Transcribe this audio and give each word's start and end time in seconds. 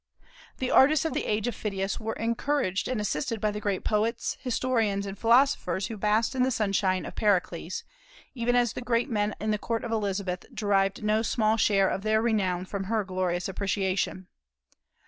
The 0.57 0.71
artists 0.71 1.05
of 1.05 1.13
the 1.13 1.25
age 1.27 1.47
of 1.47 1.53
Phidias 1.53 1.99
were 1.99 2.13
encouraged 2.15 2.87
and 2.87 2.99
assisted 2.99 3.39
by 3.39 3.51
the 3.51 3.59
great 3.59 3.83
poets, 3.83 4.35
historians, 4.41 5.05
and 5.05 5.15
philosophers 5.15 5.85
who 5.89 5.95
basked 5.97 6.33
in 6.33 6.41
the 6.41 6.49
sunshine 6.49 7.05
of 7.05 7.13
Pericles, 7.13 7.83
even 8.33 8.55
as 8.55 8.73
the 8.73 8.81
great 8.81 9.11
men 9.11 9.35
in 9.39 9.51
the 9.51 9.59
Court 9.59 9.83
of 9.83 9.91
Elizabeth 9.91 10.47
derived 10.51 11.03
no 11.03 11.21
small 11.21 11.55
share 11.55 11.87
of 11.87 12.01
their 12.01 12.19
renown 12.19 12.65
from 12.65 12.85
her 12.85 13.03
glorious 13.03 13.47
appreciation. 13.47 14.25